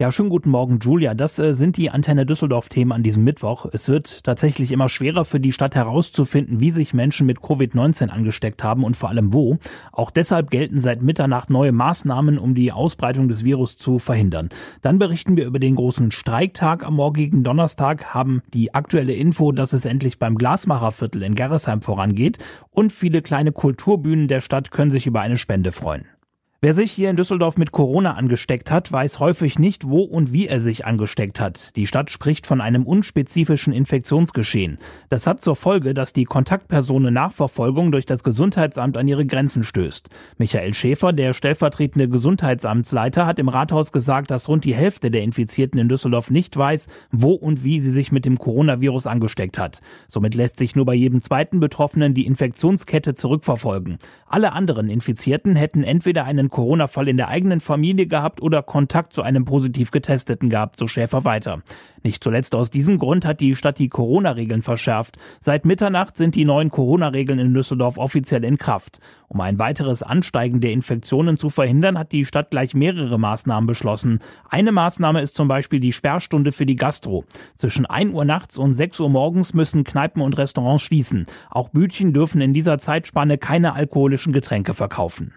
Ja, 0.00 0.10
schönen 0.10 0.30
guten 0.30 0.48
Morgen, 0.48 0.78
Julia. 0.80 1.12
Das 1.12 1.38
äh, 1.38 1.52
sind 1.52 1.76
die 1.76 1.90
Antenne 1.90 2.24
Düsseldorf-Themen 2.24 2.92
an 2.92 3.02
diesem 3.02 3.22
Mittwoch. 3.22 3.66
Es 3.70 3.90
wird 3.90 4.24
tatsächlich 4.24 4.72
immer 4.72 4.88
schwerer 4.88 5.26
für 5.26 5.40
die 5.40 5.52
Stadt 5.52 5.74
herauszufinden, 5.74 6.58
wie 6.58 6.70
sich 6.70 6.94
Menschen 6.94 7.26
mit 7.26 7.40
Covid-19 7.40 8.08
angesteckt 8.08 8.64
haben 8.64 8.82
und 8.82 8.96
vor 8.96 9.10
allem 9.10 9.34
wo. 9.34 9.58
Auch 9.92 10.10
deshalb 10.10 10.50
gelten 10.50 10.80
seit 10.80 11.02
Mitternacht 11.02 11.50
neue 11.50 11.72
Maßnahmen, 11.72 12.38
um 12.38 12.54
die 12.54 12.72
Ausbreitung 12.72 13.28
des 13.28 13.44
Virus 13.44 13.76
zu 13.76 13.98
verhindern. 13.98 14.48
Dann 14.80 14.98
berichten 14.98 15.36
wir 15.36 15.44
über 15.44 15.58
den 15.58 15.74
großen 15.74 16.12
Streiktag 16.12 16.82
am 16.82 16.94
morgigen 16.94 17.44
Donnerstag, 17.44 18.14
haben 18.14 18.40
die 18.54 18.72
aktuelle 18.72 19.12
Info, 19.12 19.52
dass 19.52 19.74
es 19.74 19.84
endlich 19.84 20.18
beim 20.18 20.36
Glasmacherviertel 20.36 21.22
in 21.22 21.34
Gerresheim 21.34 21.82
vorangeht 21.82 22.38
und 22.70 22.94
viele 22.94 23.20
kleine 23.20 23.52
Kulturbühnen 23.52 24.28
der 24.28 24.40
Stadt 24.40 24.70
können 24.70 24.90
sich 24.90 25.06
über 25.06 25.20
eine 25.20 25.36
Spende 25.36 25.72
freuen. 25.72 26.06
Wer 26.62 26.74
sich 26.74 26.92
hier 26.92 27.08
in 27.08 27.16
Düsseldorf 27.16 27.56
mit 27.56 27.72
Corona 27.72 28.16
angesteckt 28.16 28.70
hat, 28.70 28.92
weiß 28.92 29.18
häufig 29.18 29.58
nicht, 29.58 29.88
wo 29.88 30.02
und 30.02 30.30
wie 30.34 30.46
er 30.46 30.60
sich 30.60 30.84
angesteckt 30.84 31.40
hat. 31.40 31.74
Die 31.74 31.86
Stadt 31.86 32.10
spricht 32.10 32.46
von 32.46 32.60
einem 32.60 32.84
unspezifischen 32.84 33.72
Infektionsgeschehen. 33.72 34.76
Das 35.08 35.26
hat 35.26 35.40
zur 35.40 35.56
Folge, 35.56 35.94
dass 35.94 36.12
die 36.12 36.24
Kontaktpersone 36.24 37.12
Nachverfolgung 37.12 37.92
durch 37.92 38.04
das 38.04 38.22
Gesundheitsamt 38.22 38.98
an 38.98 39.08
ihre 39.08 39.24
Grenzen 39.24 39.64
stößt. 39.64 40.10
Michael 40.36 40.74
Schäfer, 40.74 41.14
der 41.14 41.32
stellvertretende 41.32 42.10
Gesundheitsamtsleiter, 42.10 43.24
hat 43.24 43.38
im 43.38 43.48
Rathaus 43.48 43.90
gesagt, 43.90 44.30
dass 44.30 44.46
rund 44.50 44.66
die 44.66 44.74
Hälfte 44.74 45.10
der 45.10 45.22
Infizierten 45.22 45.80
in 45.80 45.88
Düsseldorf 45.88 46.30
nicht 46.30 46.54
weiß, 46.54 46.88
wo 47.10 47.32
und 47.32 47.64
wie 47.64 47.80
sie 47.80 47.90
sich 47.90 48.12
mit 48.12 48.26
dem 48.26 48.36
Coronavirus 48.36 49.06
angesteckt 49.06 49.58
hat. 49.58 49.80
Somit 50.08 50.34
lässt 50.34 50.58
sich 50.58 50.76
nur 50.76 50.84
bei 50.84 50.92
jedem 50.94 51.22
zweiten 51.22 51.58
Betroffenen 51.58 52.12
die 52.12 52.26
Infektionskette 52.26 53.14
zurückverfolgen. 53.14 53.96
Alle 54.26 54.52
anderen 54.52 54.90
Infizierten 54.90 55.56
hätten 55.56 55.84
entweder 55.84 56.24
einen 56.24 56.49
Corona-Fall 56.50 57.08
in 57.08 57.16
der 57.16 57.28
eigenen 57.28 57.60
Familie 57.60 58.06
gehabt 58.06 58.42
oder 58.42 58.62
Kontakt 58.62 59.12
zu 59.12 59.22
einem 59.22 59.44
positiv 59.44 59.90
Getesteten 59.90 60.50
gehabt, 60.50 60.76
so 60.76 60.86
Schäfer 60.86 61.24
weiter. 61.24 61.62
Nicht 62.02 62.22
zuletzt 62.24 62.54
aus 62.54 62.70
diesem 62.70 62.98
Grund 62.98 63.24
hat 63.24 63.40
die 63.40 63.54
Stadt 63.54 63.78
die 63.78 63.88
Corona-Regeln 63.88 64.62
verschärft. 64.62 65.18
Seit 65.40 65.64
Mitternacht 65.64 66.16
sind 66.16 66.34
die 66.34 66.44
neuen 66.44 66.70
Corona-Regeln 66.70 67.38
in 67.38 67.54
Düsseldorf 67.54 67.98
offiziell 67.98 68.44
in 68.44 68.58
Kraft. 68.58 69.00
Um 69.28 69.40
ein 69.40 69.58
weiteres 69.58 70.02
Ansteigen 70.02 70.60
der 70.60 70.72
Infektionen 70.72 71.36
zu 71.36 71.50
verhindern, 71.50 71.98
hat 71.98 72.12
die 72.12 72.24
Stadt 72.24 72.50
gleich 72.50 72.74
mehrere 72.74 73.18
Maßnahmen 73.18 73.66
beschlossen. 73.66 74.18
Eine 74.48 74.72
Maßnahme 74.72 75.20
ist 75.20 75.36
zum 75.36 75.46
Beispiel 75.46 75.78
die 75.78 75.92
Sperrstunde 75.92 76.52
für 76.52 76.66
die 76.66 76.76
Gastro. 76.76 77.24
Zwischen 77.54 77.86
1 77.86 78.12
Uhr 78.12 78.24
nachts 78.24 78.58
und 78.58 78.74
6 78.74 78.98
Uhr 79.00 79.10
morgens 79.10 79.54
müssen 79.54 79.84
Kneipen 79.84 80.22
und 80.22 80.36
Restaurants 80.36 80.82
schließen. 80.82 81.26
Auch 81.50 81.68
Bütchen 81.68 82.12
dürfen 82.12 82.40
in 82.40 82.52
dieser 82.52 82.78
Zeitspanne 82.78 83.38
keine 83.38 83.74
alkoholischen 83.74 84.32
Getränke 84.32 84.74
verkaufen. 84.74 85.34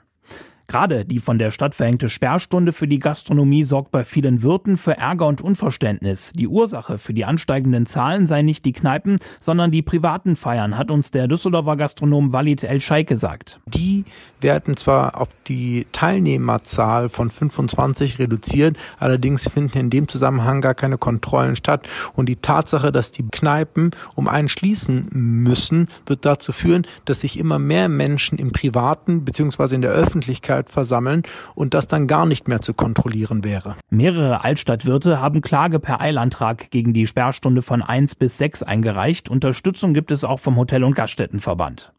Gerade 0.73 1.05
die 1.05 1.19
von 1.19 1.37
der 1.37 1.51
Stadt 1.51 1.75
verhängte 1.75 2.09
Sperrstunde 2.09 2.71
für 2.71 2.87
die 2.87 2.97
Gastronomie 2.97 3.63
sorgt 3.63 3.91
bei 3.91 4.03
vielen 4.03 4.41
Wirten 4.41 4.75
für 4.75 4.97
Ärger 4.97 5.27
und 5.27 5.39
Unverständnis. 5.39 6.31
Die 6.33 6.47
Ursache 6.47 6.97
für 6.97 7.13
die 7.13 7.25
ansteigenden 7.25 7.85
Zahlen 7.85 8.25
sei 8.25 8.41
nicht 8.41 8.65
die 8.65 8.73
Kneipen, 8.73 9.17
sondern 9.39 9.69
die 9.69 9.83
privaten 9.83 10.35
Feiern, 10.35 10.75
hat 10.75 10.89
uns 10.89 11.11
der 11.11 11.27
Düsseldorfer 11.27 11.75
Gastronom 11.75 12.33
Walid 12.33 12.63
El 12.63 12.81
Scheik 12.81 13.05
gesagt. 13.05 13.59
Die 13.67 14.03
werden 14.41 14.75
zwar 14.75 15.21
auf 15.21 15.27
die 15.47 15.85
Teilnehmerzahl 15.91 17.09
von 17.09 17.29
25 17.29 18.17
reduziert, 18.17 18.75
allerdings 18.97 19.47
finden 19.47 19.77
in 19.77 19.89
dem 19.91 20.07
Zusammenhang 20.07 20.61
gar 20.61 20.73
keine 20.73 20.97
Kontrollen 20.97 21.55
statt. 21.55 21.87
Und 22.13 22.29
die 22.29 22.37
Tatsache, 22.37 22.91
dass 22.91 23.11
die 23.11 23.27
Kneipen 23.31 23.91
um 24.15 24.27
einen 24.27 24.49
schließen 24.49 25.07
müssen, 25.11 25.87
wird 26.07 26.25
dazu 26.25 26.51
führen, 26.51 26.87
dass 27.05 27.19
sich 27.19 27.37
immer 27.37 27.59
mehr 27.59 27.89
Menschen 27.89 28.39
im 28.39 28.51
privaten 28.51 29.23
bzw. 29.23 29.75
in 29.75 29.81
der 29.81 29.91
Öffentlichkeit 29.91 30.62
versammeln 30.69 31.23
und 31.55 31.73
das 31.73 31.87
dann 31.87 32.07
gar 32.07 32.25
nicht 32.25 32.47
mehr 32.47 32.61
zu 32.61 32.73
kontrollieren 32.73 33.43
wäre. 33.43 33.75
Mehrere 33.89 34.43
Altstadtwirte 34.43 35.21
haben 35.21 35.41
Klage 35.41 35.79
per 35.79 36.01
Eilantrag 36.01 36.69
gegen 36.71 36.93
die 36.93 37.07
Sperrstunde 37.07 37.61
von 37.61 37.81
1 37.81 38.15
bis 38.15 38.37
6 38.37 38.63
eingereicht. 38.63 39.29
Unterstützung 39.29 39.93
gibt 39.93 40.11
es 40.11 40.23
auch 40.23 40.39
vom 40.39 40.57
Hotel- 40.57 40.83
und 40.83 40.95
Gaststättenverband. 40.95 41.93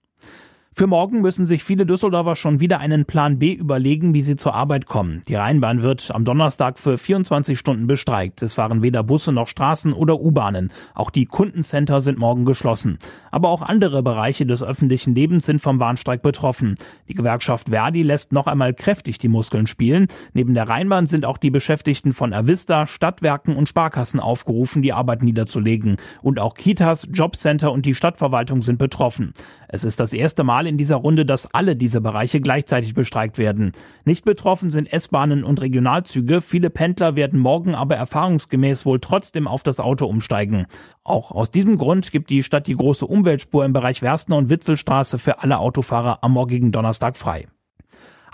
Für 0.77 0.89
morgen 0.89 1.21
müssen 1.21 1.47
sich 1.47 1.63
viele 1.63 1.87
Düsseldorfer 1.87 2.35
schon 2.35 2.59
wieder 2.59 2.81
einen 2.81 3.05
Plan 3.05 3.39
B 3.39 3.53
überlegen, 3.53 4.13
wie 4.13 4.23
sie 4.23 4.35
zur 4.35 4.55
Arbeit 4.55 4.87
kommen. 4.87 5.23
Die 5.29 5.37
Rheinbahn 5.37 5.83
wird 5.83 6.11
am 6.13 6.25
Donnerstag 6.25 6.81
für 6.81 6.99
24 6.99 7.57
Stunden 7.57 7.87
bestreikt. 7.87 8.43
Es 8.43 8.55
fahren 8.55 8.83
weder 8.83 9.05
Busse 9.05 9.31
noch 9.31 9.47
Straßen 9.47 9.93
oder 9.93 10.21
U-Bahnen. 10.21 10.73
Auch 10.97 11.11
die 11.11 11.27
Kundencenter 11.27 12.01
sind 12.01 12.19
morgen 12.19 12.45
geschlossen. 12.45 12.99
Aber 13.31 13.51
auch 13.51 13.63
andere 13.63 14.03
Bereiche 14.03 14.47
des 14.47 14.65
öffentlichen 14.65 15.15
Lebens 15.15 15.47
sind 15.47 15.61
vom 15.61 15.79
Warnstreik 15.79 16.23
betroffen. 16.23 16.75
Die 17.09 17.15
Gewerkschaft 17.15 17.69
Verdi 17.69 18.03
lässt 18.03 18.33
noch 18.33 18.49
einmal 18.49 18.75
kräftig 18.75 19.19
die 19.19 19.29
Muskeln 19.29 19.69
spielen. 19.69 20.09
Neben 20.33 20.55
der 20.55 20.69
Rheinbahn 20.69 21.07
sind 21.07 21.25
auch 21.25 21.39
die 21.39 21.51
Beschäftigten 21.51 22.13
von 22.13 22.33
Avista, 22.33 22.87
Stadtwerken 22.87 23.55
und 23.55 23.69
Sparkassen 23.69 24.19
aufgerufen, 24.19 24.83
die 24.83 24.93
Arbeit 24.93 25.23
niederzulegen. 25.23 25.99
Und 26.21 26.41
auch 26.41 26.55
Kitas, 26.55 27.07
Jobcenter 27.13 27.71
und 27.71 27.87
die 27.87 27.95
Stadtverwaltung 27.95 28.61
sind 28.63 28.79
betroffen. 28.79 29.35
Es 29.69 29.85
ist 29.85 30.01
das 30.01 30.13
erste 30.13 30.43
Mal 30.43 30.64
Mal 30.65 30.71
in 30.71 30.79
dieser 30.79 30.97
Runde, 30.97 31.27
dass 31.27 31.53
alle 31.53 31.77
diese 31.77 32.01
Bereiche 32.01 32.41
gleichzeitig 32.41 32.95
bestreikt 32.95 33.37
werden. 33.37 33.73
Nicht 34.07 34.25
betroffen 34.25 34.71
sind 34.71 34.91
S-Bahnen 34.91 35.45
und 35.45 35.61
Regionalzüge. 35.61 36.41
Viele 36.41 36.71
Pendler 36.71 37.17
werden 37.17 37.39
morgen 37.39 37.75
aber 37.75 37.97
erfahrungsgemäß 37.97 38.87
wohl 38.87 38.99
trotzdem 38.99 39.47
auf 39.47 39.63
das 39.63 39.79
Auto 39.79 40.07
umsteigen. 40.07 40.65
Auch 41.03 41.33
aus 41.33 41.51
diesem 41.51 41.77
Grund 41.77 42.13
gibt 42.13 42.31
die 42.31 42.43
Stadt 42.43 42.67
die 42.67 42.77
große 42.77 43.07
Umweltspur 43.07 43.65
im 43.65 43.75
Bereich 43.75 44.01
Werstner 44.01 44.39
und 44.39 44.49
Witzelstraße 44.49 45.19
für 45.19 45.43
alle 45.43 45.59
Autofahrer 45.59 46.21
am 46.23 46.33
morgigen 46.33 46.73
Donnerstag 46.73 47.19
frei. 47.19 47.47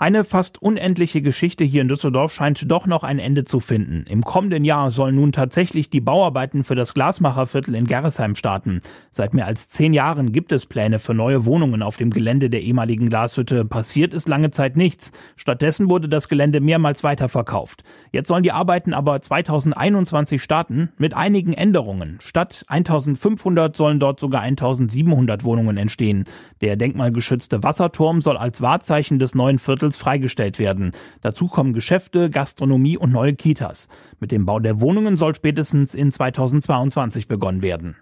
Eine 0.01 0.23
fast 0.23 0.59
unendliche 0.59 1.21
Geschichte 1.21 1.63
hier 1.63 1.83
in 1.83 1.87
Düsseldorf 1.87 2.33
scheint 2.33 2.71
doch 2.71 2.87
noch 2.87 3.03
ein 3.03 3.19
Ende 3.19 3.43
zu 3.43 3.59
finden. 3.59 4.03
Im 4.09 4.23
kommenden 4.23 4.65
Jahr 4.65 4.89
sollen 4.89 5.13
nun 5.13 5.31
tatsächlich 5.31 5.91
die 5.91 6.01
Bauarbeiten 6.01 6.63
für 6.63 6.73
das 6.73 6.95
Glasmacherviertel 6.95 7.75
in 7.75 7.85
Gerresheim 7.85 8.33
starten. 8.33 8.79
Seit 9.11 9.35
mehr 9.35 9.45
als 9.45 9.67
zehn 9.67 9.93
Jahren 9.93 10.31
gibt 10.31 10.53
es 10.53 10.65
Pläne 10.65 10.97
für 10.97 11.13
neue 11.13 11.45
Wohnungen 11.45 11.83
auf 11.83 11.97
dem 11.97 12.09
Gelände 12.09 12.49
der 12.49 12.63
ehemaligen 12.63 13.09
Glashütte. 13.09 13.63
Passiert 13.63 14.15
ist 14.15 14.27
lange 14.27 14.49
Zeit 14.49 14.75
nichts. 14.75 15.11
Stattdessen 15.35 15.91
wurde 15.91 16.09
das 16.09 16.29
Gelände 16.29 16.61
mehrmals 16.61 17.03
weiterverkauft. 17.03 17.83
Jetzt 18.11 18.27
sollen 18.27 18.41
die 18.41 18.53
Arbeiten 18.53 18.95
aber 18.95 19.21
2021 19.21 20.41
starten 20.41 20.89
mit 20.97 21.13
einigen 21.13 21.53
Änderungen. 21.53 22.17
Statt 22.23 22.63
1500 22.69 23.77
sollen 23.77 23.99
dort 23.99 24.19
sogar 24.19 24.41
1700 24.41 25.43
Wohnungen 25.43 25.77
entstehen. 25.77 26.25
Der 26.61 26.75
denkmalgeschützte 26.75 27.61
Wasserturm 27.61 28.21
soll 28.21 28.37
als 28.37 28.63
Wahrzeichen 28.63 29.19
des 29.19 29.35
neuen 29.35 29.59
Viertels 29.59 29.90
Viertels 29.91 29.97
freigestellt 29.97 30.59
werden. 30.59 30.91
Dazu 31.21 31.47
kommen 31.47 31.73
Geschäfte, 31.73 32.29
Gastronomie 32.29 32.97
und 32.97 33.11
neue 33.11 33.33
Kitas. 33.33 33.87
Mit 34.19 34.31
dem 34.31 34.45
Bau 34.45 34.59
der 34.59 34.79
Wohnungen 34.79 35.17
soll 35.17 35.35
spätestens 35.35 35.95
in 35.95 36.11
2022 36.11 37.27
begonnen 37.27 37.61
werden. 37.61 37.95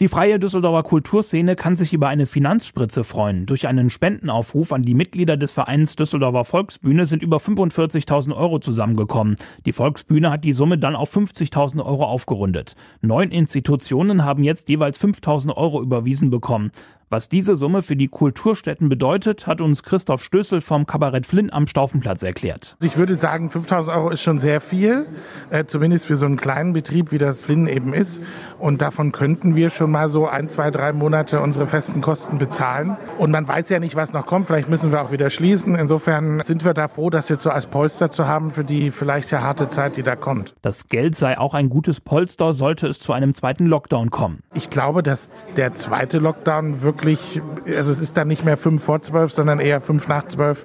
Die 0.00 0.06
freie 0.06 0.38
Düsseldorfer 0.38 0.84
Kulturszene 0.84 1.56
kann 1.56 1.74
sich 1.74 1.92
über 1.92 2.06
eine 2.06 2.26
Finanzspritze 2.26 3.02
freuen. 3.02 3.46
Durch 3.46 3.66
einen 3.66 3.90
Spendenaufruf 3.90 4.72
an 4.72 4.84
die 4.84 4.94
Mitglieder 4.94 5.36
des 5.36 5.50
Vereins 5.50 5.96
Düsseldorfer 5.96 6.44
Volksbühne 6.44 7.04
sind 7.04 7.20
über 7.20 7.38
45.000 7.38 8.32
Euro 8.36 8.60
zusammengekommen. 8.60 9.34
Die 9.66 9.72
Volksbühne 9.72 10.30
hat 10.30 10.44
die 10.44 10.52
Summe 10.52 10.78
dann 10.78 10.94
auf 10.94 11.16
50.000 11.16 11.84
Euro 11.84 12.04
aufgerundet. 12.04 12.76
Neun 13.00 13.32
Institutionen 13.32 14.24
haben 14.24 14.44
jetzt 14.44 14.68
jeweils 14.68 15.02
5.000 15.02 15.56
Euro 15.56 15.82
überwiesen 15.82 16.30
bekommen. 16.30 16.70
Was 17.10 17.30
diese 17.30 17.56
Summe 17.56 17.80
für 17.80 17.96
die 17.96 18.08
Kulturstätten 18.08 18.90
bedeutet, 18.90 19.46
hat 19.46 19.62
uns 19.62 19.82
Christoph 19.82 20.22
Stößel 20.22 20.60
vom 20.60 20.84
Kabarett 20.84 21.24
Flynn 21.24 21.50
am 21.50 21.66
Staufenplatz 21.66 22.22
erklärt. 22.22 22.76
Ich 22.82 22.98
würde 22.98 23.16
sagen, 23.16 23.48
5000 23.48 23.96
Euro 23.96 24.10
ist 24.10 24.20
schon 24.20 24.40
sehr 24.40 24.60
viel, 24.60 25.06
äh, 25.48 25.64
zumindest 25.64 26.04
für 26.04 26.16
so 26.16 26.26
einen 26.26 26.36
kleinen 26.36 26.74
Betrieb, 26.74 27.10
wie 27.10 27.16
das 27.16 27.46
Flynn 27.46 27.66
eben 27.66 27.94
ist. 27.94 28.20
Und 28.58 28.82
davon 28.82 29.12
könnten 29.12 29.56
wir 29.56 29.70
schon 29.70 29.90
mal 29.90 30.10
so 30.10 30.26
ein, 30.26 30.50
zwei, 30.50 30.70
drei 30.70 30.92
Monate 30.92 31.40
unsere 31.40 31.66
festen 31.66 32.02
Kosten 32.02 32.36
bezahlen. 32.36 32.98
Und 33.16 33.30
man 33.30 33.48
weiß 33.48 33.70
ja 33.70 33.78
nicht, 33.78 33.96
was 33.96 34.12
noch 34.12 34.26
kommt. 34.26 34.46
Vielleicht 34.46 34.68
müssen 34.68 34.92
wir 34.92 35.00
auch 35.00 35.10
wieder 35.10 35.30
schließen. 35.30 35.76
Insofern 35.76 36.42
sind 36.44 36.62
wir 36.66 36.74
da 36.74 36.88
froh, 36.88 37.08
das 37.08 37.30
jetzt 37.30 37.42
so 37.42 37.48
als 37.48 37.64
Polster 37.64 38.12
zu 38.12 38.28
haben 38.28 38.50
für 38.50 38.64
die 38.64 38.90
vielleicht 38.90 39.30
ja 39.30 39.40
harte 39.40 39.70
Zeit, 39.70 39.96
die 39.96 40.02
da 40.02 40.14
kommt. 40.14 40.54
Das 40.60 40.88
Geld 40.88 41.16
sei 41.16 41.38
auch 41.38 41.54
ein 41.54 41.70
gutes 41.70 42.02
Polster, 42.02 42.52
sollte 42.52 42.86
es 42.86 43.00
zu 43.00 43.14
einem 43.14 43.32
zweiten 43.32 43.64
Lockdown 43.64 44.10
kommen. 44.10 44.42
Ich 44.52 44.68
glaube, 44.68 45.02
dass 45.02 45.26
der 45.56 45.74
zweite 45.74 46.18
Lockdown 46.18 46.82
wirklich 46.82 46.97
wirklich, 46.98 47.40
also 47.66 47.92
es 47.92 47.98
ist 47.98 48.16
dann 48.16 48.28
nicht 48.28 48.44
mehr 48.44 48.56
fünf 48.56 48.82
vor 48.82 49.00
zwölf, 49.00 49.32
sondern 49.32 49.60
eher 49.60 49.80
fünf 49.80 50.08
nach 50.08 50.26
zwölf 50.28 50.64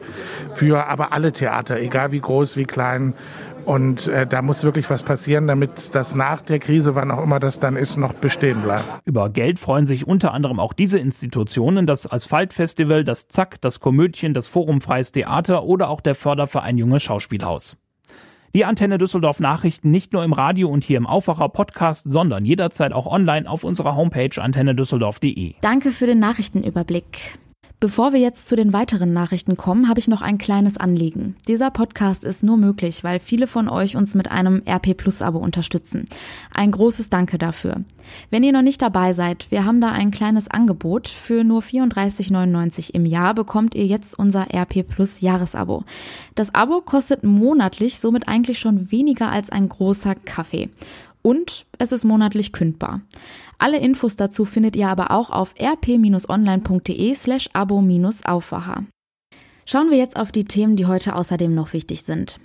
für 0.56 0.88
aber 0.88 1.14
alle 1.14 1.32
Theater, 1.32 1.80
egal 1.80 2.12
wie 2.12 2.20
groß, 2.20 2.58
wie 2.58 2.66
klein. 2.66 3.14
Und 3.66 4.08
äh, 4.08 4.28
da 4.28 4.42
muss 4.42 4.64
wirklich 4.64 4.90
was 4.90 5.04
passieren, 5.04 5.48
damit 5.48 5.96
das 5.96 6.16
nach 6.16 6.42
der 6.42 6.60
Krise, 6.60 6.96
wann 6.96 7.12
auch 7.12 7.24
immer 7.24 7.40
das 7.40 7.62
dann 7.62 7.78
ist, 7.78 7.96
noch 7.96 8.12
bestehen 8.14 8.62
bleibt. 8.62 8.84
Über 9.06 9.30
Geld 9.30 9.58
freuen 9.58 9.86
sich 9.86 10.06
unter 10.06 10.34
anderem 10.34 10.60
auch 10.60 10.74
diese 10.74 11.00
Institutionen, 11.00 11.88
das 11.88 12.12
Asphaltfestival, 12.12 13.06
das 13.06 13.30
Zack, 13.30 13.62
das 13.62 13.80
Komödien, 13.80 14.34
das 14.34 14.48
Forum 14.48 14.82
Freies 14.82 15.14
Theater 15.14 15.64
oder 15.64 15.90
auch 15.90 16.02
der 16.02 16.16
Förderverein 16.16 16.78
Junges 16.78 17.04
Schauspielhaus. 17.04 17.78
Die 18.56 18.66
Antenne 18.66 19.00
Düsseldorf 19.00 19.40
Nachrichten 19.40 19.90
nicht 19.90 20.14
nur 20.14 20.24
im 20.24 20.32
Radio 20.32 20.70
und 20.70 20.84
hier 20.84 20.98
im 20.98 21.08
Aufwacher 21.08 21.50
Podcast, 21.50 22.12
sondern 22.12 22.46
jederzeit 22.46 22.94
auch 22.94 23.08
online 23.08 23.50
auf 23.50 23.64
unserer 23.64 23.96
Homepage 23.96 24.40
antennedüsseldorf.de. 24.40 25.56
Danke 25.62 25.92
für 25.92 26.06
den 26.06 26.20
Nachrichtenüberblick. 26.20 27.40
Bevor 27.84 28.14
wir 28.14 28.20
jetzt 28.22 28.48
zu 28.48 28.56
den 28.56 28.72
weiteren 28.72 29.12
Nachrichten 29.12 29.58
kommen, 29.58 29.90
habe 29.90 30.00
ich 30.00 30.08
noch 30.08 30.22
ein 30.22 30.38
kleines 30.38 30.78
Anliegen. 30.78 31.36
Dieser 31.50 31.70
Podcast 31.70 32.24
ist 32.24 32.42
nur 32.42 32.56
möglich, 32.56 33.04
weil 33.04 33.20
viele 33.20 33.46
von 33.46 33.68
euch 33.68 33.98
uns 33.98 34.16
mit 34.16 34.32
einem 34.32 34.64
RP 34.66 34.96
Plus 34.96 35.22
Abo 35.22 35.40
unterstützen. 35.40 36.06
Ein 36.54 36.72
großes 36.72 37.10
Danke 37.10 37.38
dafür. 37.38 37.82
Wenn 38.30 38.42
ihr 38.44 38.54
noch 38.54 38.62
nicht 38.62 38.82
dabei 38.82 39.12
seid, 39.12 39.52
wir 39.52 39.66
haben 39.66 39.82
da 39.82 39.92
ein 39.92 40.12
kleines 40.12 40.50
Angebot. 40.50 41.10
Für 41.10 41.44
nur 41.44 41.62
34,99 41.62 42.94
im 42.94 43.06
Jahr 43.06 43.34
bekommt 43.34 43.76
ihr 43.76 43.86
jetzt 43.86 44.18
unser 44.18 44.48
RP 44.54 44.88
Plus 44.88 45.20
Jahresabo. 45.20 45.84
Das 46.36 46.56
Abo 46.56 46.80
kostet 46.80 47.26
monatlich 47.26 48.00
somit 48.00 48.30
eigentlich 48.30 48.60
schon 48.60 48.94
weniger 48.94 49.30
als 49.30 49.50
ein 49.50 49.68
großer 49.68 50.16
Kaffee. 50.16 50.70
Und 51.24 51.66
es 51.80 51.92
ist 51.92 52.04
monatlich 52.04 52.52
kündbar. 52.52 53.02
Alle 53.58 53.78
Infos 53.80 54.18
dazu 54.18 54.46
findet 54.46 54.76
ihr 54.76 54.90
aber 54.90 55.12
auch 55.12 55.30
auf 55.32 55.56
rp-online.de 55.60 57.16
slash 57.16 57.50
abo-aufwacher. 57.54 58.86
Schauen 59.66 59.90
wir 59.90 59.98
jetzt 59.98 60.18
auf 60.18 60.32
die 60.32 60.44
Themen, 60.44 60.76
die 60.76 60.86
heute 60.86 61.16
außerdem 61.16 61.56
noch 61.56 61.74
wichtig 61.74 62.04
sind. 62.04 62.40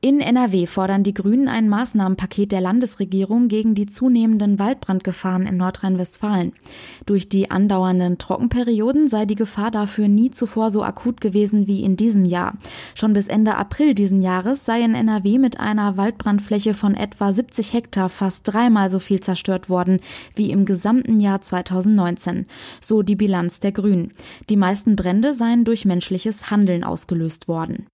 In 0.00 0.20
NRW 0.20 0.66
fordern 0.66 1.02
die 1.02 1.12
Grünen 1.12 1.48
ein 1.48 1.68
Maßnahmenpaket 1.68 2.52
der 2.52 2.60
Landesregierung 2.60 3.48
gegen 3.48 3.74
die 3.74 3.86
zunehmenden 3.86 4.60
Waldbrandgefahren 4.60 5.44
in 5.44 5.56
Nordrhein-Westfalen. 5.56 6.52
Durch 7.04 7.28
die 7.28 7.50
andauernden 7.50 8.16
Trockenperioden 8.16 9.08
sei 9.08 9.26
die 9.26 9.34
Gefahr 9.34 9.72
dafür 9.72 10.06
nie 10.06 10.30
zuvor 10.30 10.70
so 10.70 10.84
akut 10.84 11.20
gewesen 11.20 11.66
wie 11.66 11.82
in 11.82 11.96
diesem 11.96 12.24
Jahr. 12.24 12.56
Schon 12.94 13.12
bis 13.12 13.26
Ende 13.26 13.56
April 13.56 13.92
diesen 13.94 14.22
Jahres 14.22 14.64
sei 14.64 14.82
in 14.82 14.94
NRW 14.94 15.38
mit 15.38 15.58
einer 15.58 15.96
Waldbrandfläche 15.96 16.74
von 16.74 16.94
etwa 16.94 17.32
70 17.32 17.72
Hektar 17.72 18.08
fast 18.08 18.46
dreimal 18.46 18.90
so 18.90 19.00
viel 19.00 19.18
zerstört 19.18 19.68
worden 19.68 19.98
wie 20.36 20.52
im 20.52 20.64
gesamten 20.64 21.18
Jahr 21.18 21.40
2019. 21.40 22.46
So 22.80 23.02
die 23.02 23.16
Bilanz 23.16 23.58
der 23.58 23.72
Grünen. 23.72 24.12
Die 24.48 24.56
meisten 24.56 24.94
Brände 24.94 25.34
seien 25.34 25.64
durch 25.64 25.84
menschliches 25.84 26.52
Handeln 26.52 26.84
ausgelöst 26.84 27.48
worden. 27.48 27.88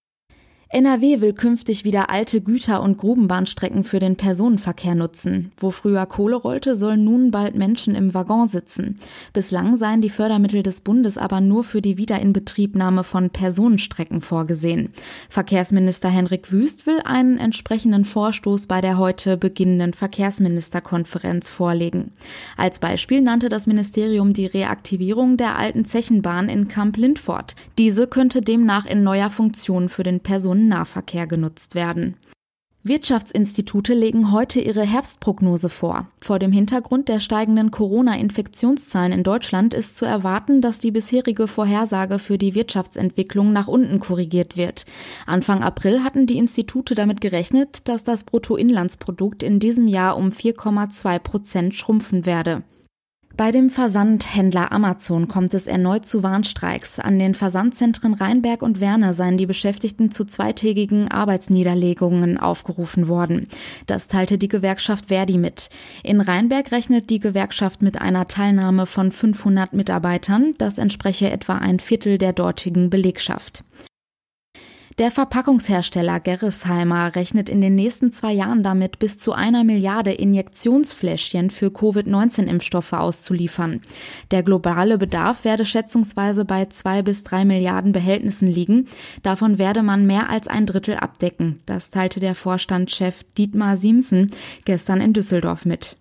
NRW 0.69 1.21
will 1.21 1.33
künftig 1.33 1.83
wieder 1.83 2.09
alte 2.09 2.41
Güter- 2.41 2.81
und 2.81 2.97
Grubenbahnstrecken 2.97 3.83
für 3.83 3.99
den 3.99 4.15
Personenverkehr 4.15 4.95
nutzen. 4.95 5.51
Wo 5.57 5.69
früher 5.69 6.07
Kohle 6.07 6.35
rollte, 6.35 6.75
sollen 6.75 7.03
nun 7.03 7.29
bald 7.29 7.55
Menschen 7.55 7.93
im 7.93 8.15
Waggon 8.15 8.47
sitzen. 8.47 8.95
Bislang 9.31 9.77
seien 9.77 10.01
die 10.01 10.09
Fördermittel 10.09 10.63
des 10.63 10.81
Bundes 10.81 11.19
aber 11.19 11.39
nur 11.39 11.63
für 11.63 11.83
die 11.83 11.97
Wiederinbetriebnahme 11.97 13.03
von 13.03 13.29
Personenstrecken 13.29 14.21
vorgesehen. 14.21 14.89
Verkehrsminister 15.29 16.09
Henrik 16.09 16.51
Wüst 16.51 16.87
will 16.87 16.99
einen 17.05 17.37
entsprechenden 17.37 18.03
Vorstoß 18.03 18.65
bei 18.65 18.81
der 18.81 18.97
heute 18.97 19.37
beginnenden 19.37 19.93
Verkehrsministerkonferenz 19.93 21.51
vorlegen. 21.51 22.11
Als 22.57 22.79
Beispiel 22.79 23.21
nannte 23.21 23.49
das 23.49 23.67
Ministerium 23.67 24.33
die 24.33 24.47
Reaktivierung 24.47 25.37
der 25.37 25.57
alten 25.57 25.85
Zechenbahn 25.85 26.49
in 26.49 26.67
Kamp-Lindfort. 26.67 27.55
Diese 27.77 28.07
könnte 28.07 28.41
demnach 28.41 28.87
in 28.87 29.03
neuer 29.03 29.29
Funktion 29.29 29.89
für 29.89 30.03
den 30.03 30.21
Personen 30.21 30.64
Nahverkehr 30.67 31.27
genutzt 31.27 31.75
werden. 31.75 32.17
Wirtschaftsinstitute 32.87 33.95
legen 33.95 34.31
heute 34.31 34.61
ihre 34.61 34.83
Herbstprognose 34.83 35.69
vor. 35.69 36.07
Vor 36.21 36.37
dem 36.37 36.51
Hintergrund 36.51 37.09
der 37.09 37.19
steigenden 37.19 37.71
Corona-Infektionszahlen 37.71 39.11
in 39.11 39.23
Deutschland 39.23 39.73
ist 39.73 39.97
zu 39.97 40.05
erwarten, 40.05 40.61
dass 40.61 40.77
die 40.77 40.91
bisherige 40.91 41.47
Vorhersage 41.47 42.19
für 42.19 42.37
die 42.37 42.53
Wirtschaftsentwicklung 42.53 43.51
nach 43.51 43.67
unten 43.67 43.99
korrigiert 43.99 44.55
wird. 44.55 44.85
Anfang 45.25 45.63
April 45.63 46.03
hatten 46.03 46.27
die 46.27 46.37
Institute 46.37 46.93
damit 46.93 47.21
gerechnet, 47.21 47.87
dass 47.87 48.03
das 48.03 48.23
Bruttoinlandsprodukt 48.23 49.41
in 49.41 49.59
diesem 49.59 49.87
Jahr 49.87 50.15
um 50.15 50.29
4,2 50.29 51.17
Prozent 51.17 51.73
schrumpfen 51.73 52.27
werde. 52.27 52.61
Bei 53.37 53.51
dem 53.51 53.69
Versandhändler 53.69 54.71
Amazon 54.71 55.27
kommt 55.27 55.53
es 55.53 55.67
erneut 55.67 56.05
zu 56.05 56.23
Warnstreiks. 56.23 56.99
An 56.99 57.19
den 57.19 57.33
Versandzentren 57.33 58.13
Rheinberg 58.13 58.61
und 58.61 58.79
Werner 58.79 59.13
seien 59.13 59.37
die 59.37 59.45
Beschäftigten 59.45 60.09
zu 60.09 60.23
zweitägigen 60.23 61.11
Arbeitsniederlegungen 61.11 62.37
aufgerufen 62.37 63.09
worden. 63.09 63.49
Das 63.87 64.07
teilte 64.07 64.37
die 64.37 64.47
Gewerkschaft 64.47 65.07
Verdi 65.07 65.37
mit. 65.37 65.69
In 66.01 66.21
Rheinberg 66.21 66.71
rechnet 66.71 67.09
die 67.09 67.19
Gewerkschaft 67.19 67.81
mit 67.81 67.99
einer 67.99 68.29
Teilnahme 68.29 68.85
von 68.85 69.11
500 69.11 69.73
Mitarbeitern. 69.73 70.53
Das 70.57 70.77
entspreche 70.77 71.29
etwa 71.29 71.57
ein 71.57 71.81
Viertel 71.81 72.17
der 72.17 72.31
dortigen 72.31 72.89
Belegschaft. 72.89 73.65
Der 74.97 75.11
Verpackungshersteller 75.11 76.21
Gerresheimer 76.21 77.17
rechnet 77.17 77.49
in 77.49 77.59
den 77.59 77.75
nächsten 77.75 78.13
zwei 78.13 78.31
Jahren 78.31 78.63
damit, 78.63 78.97
bis 78.97 79.17
zu 79.17 79.33
einer 79.33 79.65
Milliarde 79.65 80.13
Injektionsfläschchen 80.13 81.49
für 81.49 81.69
Covid-19-Impfstoffe 81.69 82.93
auszuliefern. 82.93 83.81
Der 84.31 84.41
globale 84.41 84.97
Bedarf 84.97 85.43
werde 85.43 85.65
schätzungsweise 85.65 86.45
bei 86.45 86.67
zwei 86.67 87.01
bis 87.01 87.25
drei 87.25 87.43
Milliarden 87.43 87.91
Behältnissen 87.91 88.47
liegen. 88.47 88.87
Davon 89.21 89.57
werde 89.57 89.83
man 89.83 90.05
mehr 90.05 90.29
als 90.29 90.47
ein 90.47 90.65
Drittel 90.65 90.95
abdecken. 90.95 91.57
Das 91.65 91.91
teilte 91.91 92.21
der 92.21 92.33
Vorstandschef 92.33 93.23
Dietmar 93.37 93.75
Siemsen 93.75 94.31
gestern 94.63 95.01
in 95.01 95.11
Düsseldorf 95.11 95.65
mit. 95.65 95.97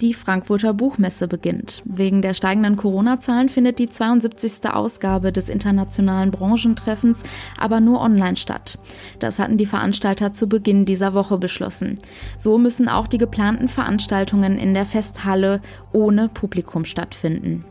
Die 0.00 0.14
Frankfurter 0.14 0.74
Buchmesse 0.74 1.26
beginnt. 1.26 1.82
Wegen 1.84 2.22
der 2.22 2.32
steigenden 2.32 2.76
Corona-Zahlen 2.76 3.48
findet 3.48 3.80
die 3.80 3.88
72. 3.88 4.70
Ausgabe 4.70 5.32
des 5.32 5.48
internationalen 5.48 6.30
Branchentreffens 6.30 7.24
aber 7.56 7.80
nur 7.80 8.00
online 8.00 8.36
statt. 8.36 8.78
Das 9.18 9.40
hatten 9.40 9.56
die 9.56 9.66
Veranstalter 9.66 10.32
zu 10.32 10.48
Beginn 10.48 10.84
dieser 10.84 11.14
Woche 11.14 11.36
beschlossen. 11.36 11.96
So 12.36 12.58
müssen 12.58 12.88
auch 12.88 13.08
die 13.08 13.18
geplanten 13.18 13.66
Veranstaltungen 13.66 14.56
in 14.56 14.72
der 14.72 14.86
Festhalle 14.86 15.60
ohne 15.92 16.28
Publikum 16.28 16.84
stattfinden. 16.84 17.64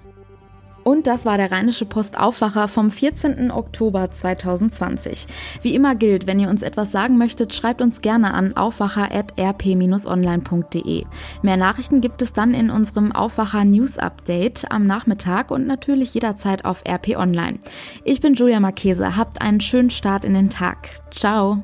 Und 0.88 1.06
das 1.06 1.25
war 1.25 1.36
der 1.36 1.51
Rheinische 1.51 1.84
Post 1.84 2.17
Aufwacher 2.17 2.70
vom 2.70 2.91
14. 2.91 3.51
Oktober 3.51 4.10
2020. 4.10 5.27
Wie 5.62 5.75
immer 5.75 5.96
gilt, 5.96 6.27
wenn 6.27 6.39
ihr 6.39 6.50
uns 6.50 6.63
etwas 6.63 6.94
sagen 6.94 7.17
möchtet, 7.17 7.53
schreibt 7.53 7.82
uns 7.82 8.00
gerne 8.00 8.34
an 8.34 8.56
aufwacher.rp-online.de. 8.56 11.03
Mehr 11.41 11.58
Nachrichten 11.58 12.00
gibt 12.00 12.22
es 12.22 12.32
dann 12.32 12.53
in 12.53 12.70
unserem 12.70 13.12
Aufwacher 13.12 13.65
News 13.65 14.00
Update 14.00 14.72
am 14.72 14.88
Nachmittag 14.88 15.51
und 15.51 15.67
natürlich 15.67 16.13
jederzeit 16.13 16.63
auf 16.63 16.84
RP 16.88 17.17
Online. 17.17 17.60
Ich 18.06 18.22
bin 18.22 18.36
Julia 18.36 18.62
Marchese. 18.62 19.17
Habt 19.17 19.41
einen 19.41 19.60
schönen 19.60 19.89
Start 19.89 20.24
in 20.24 20.36
den 20.36 20.50
Tag. 20.50 20.88
Ciao. 21.12 21.63